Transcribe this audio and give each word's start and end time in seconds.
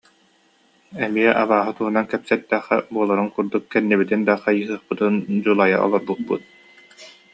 Эмиэ 1.05 1.31
абааһы 1.41 1.71
туһунан 1.77 2.05
кэпсэттэххэ 2.11 2.75
буоларын 2.93 3.29
курдук, 3.35 3.63
кэннибитин 3.71 4.21
да 4.27 4.33
хайыһыахпытын 4.43 5.13
дьулайа 5.43 5.77
олорбуппут 5.85 6.43